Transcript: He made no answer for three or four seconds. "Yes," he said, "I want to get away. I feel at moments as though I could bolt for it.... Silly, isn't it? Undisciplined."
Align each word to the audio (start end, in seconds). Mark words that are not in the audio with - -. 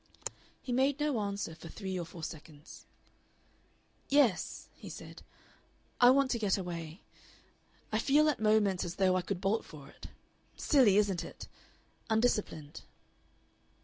He 0.63 0.71
made 0.73 0.99
no 0.99 1.19
answer 1.19 1.53
for 1.53 1.67
three 1.69 1.95
or 1.99 2.07
four 2.07 2.23
seconds. 2.23 2.87
"Yes," 4.09 4.67
he 4.73 4.89
said, 4.89 5.21
"I 5.99 6.09
want 6.09 6.31
to 6.31 6.39
get 6.39 6.57
away. 6.57 7.01
I 7.91 7.99
feel 7.99 8.27
at 8.27 8.39
moments 8.39 8.83
as 8.83 8.95
though 8.95 9.15
I 9.15 9.21
could 9.21 9.39
bolt 9.39 9.63
for 9.63 9.89
it.... 9.89 10.07
Silly, 10.57 10.97
isn't 10.97 11.23
it? 11.23 11.47
Undisciplined." 12.09 12.81